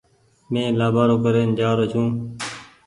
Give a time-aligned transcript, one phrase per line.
[0.51, 2.07] مين لآبآرو ڪرين جآرو ڇون۔